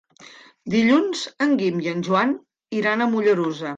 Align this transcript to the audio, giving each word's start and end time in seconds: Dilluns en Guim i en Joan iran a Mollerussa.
Dilluns 0.75 1.21
en 1.47 1.53
Guim 1.59 1.77
i 1.87 1.91
en 1.93 2.01
Joan 2.09 2.33
iran 2.81 3.05
a 3.07 3.11
Mollerussa. 3.13 3.69